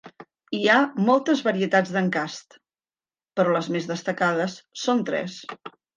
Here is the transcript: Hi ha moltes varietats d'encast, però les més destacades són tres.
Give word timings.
Hi 0.59 0.59
ha 0.67 0.77
moltes 1.09 1.43
varietats 1.47 1.93
d'encast, 1.97 2.57
però 3.41 3.53
les 3.57 3.69
més 3.77 3.87
destacades 3.93 4.57
són 4.87 5.05
tres. 5.11 5.37